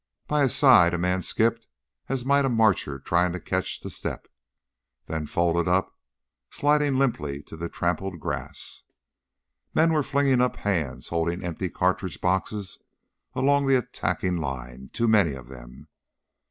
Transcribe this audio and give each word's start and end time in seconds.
By 0.25 0.41
his 0.41 0.55
side 0.55 0.95
a 0.95 0.97
man 0.97 1.21
skipped 1.21 1.67
as 2.09 2.25
might 2.25 2.43
a 2.43 2.49
marcher 2.49 2.97
trying 2.97 3.33
to 3.33 3.39
catch 3.39 3.85
step, 3.87 4.27
then 5.05 5.27
folded 5.27 5.67
up, 5.67 5.95
sliding 6.49 6.97
limply 6.97 7.43
to 7.43 7.55
the 7.55 7.69
trampled 7.69 8.19
grass. 8.19 8.81
Men 9.75 9.93
were 9.93 10.01
flinging 10.01 10.41
up 10.41 10.55
hands 10.55 11.09
holding 11.09 11.43
empty 11.43 11.69
cartridge 11.69 12.19
boxes 12.19 12.79
along 13.35 13.67
the 13.67 13.77
attacking 13.77 14.37
line 14.37 14.89
too 14.91 15.07
many 15.07 15.33
of 15.33 15.49
them. 15.49 15.87